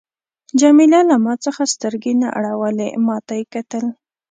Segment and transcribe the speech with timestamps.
[0.61, 3.85] جميله له ما څخه سترګې نه اړولې، ما ته یې کتل.